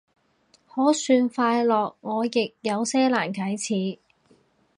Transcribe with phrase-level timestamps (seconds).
[0.67, 3.99] 可算快樂，我亦有些難啟齒